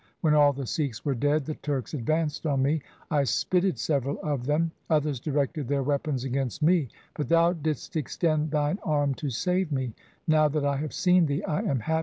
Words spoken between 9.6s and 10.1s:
me.